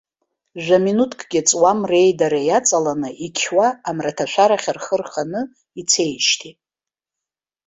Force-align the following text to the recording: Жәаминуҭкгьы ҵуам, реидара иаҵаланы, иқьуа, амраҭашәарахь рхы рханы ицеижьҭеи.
Жәаминуҭкгьы 0.63 1.41
ҵуам, 1.47 1.79
реидара 1.91 2.39
иаҵаланы, 2.47 3.09
иқьуа, 3.25 3.67
амраҭашәарахь 3.89 4.69
рхы 4.75 4.95
рханы 5.01 5.41
ицеижьҭеи. 5.79 6.53